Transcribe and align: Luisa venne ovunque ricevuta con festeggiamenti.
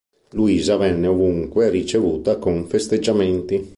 Luisa 0.33 0.77
venne 0.77 1.05
ovunque 1.05 1.69
ricevuta 1.69 2.37
con 2.39 2.65
festeggiamenti. 2.65 3.69